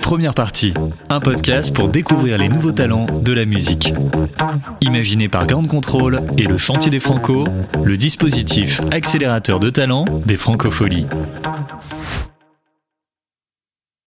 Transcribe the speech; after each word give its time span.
Première 0.00 0.34
partie, 0.34 0.74
un 1.08 1.20
podcast 1.20 1.74
pour 1.74 1.88
découvrir 1.88 2.38
les 2.38 2.48
nouveaux 2.48 2.72
talents 2.72 3.06
de 3.20 3.32
la 3.32 3.44
musique. 3.44 3.94
Imaginé 4.80 5.28
par 5.28 5.46
Ground 5.46 5.68
Control 5.68 6.22
et 6.36 6.44
le 6.44 6.56
Chantier 6.56 6.90
des 6.90 7.00
francos, 7.00 7.46
le 7.82 7.96
dispositif 7.96 8.80
accélérateur 8.90 9.60
de 9.60 9.70
talent 9.70 10.04
des 10.26 10.36
Francopholies. 10.36 11.06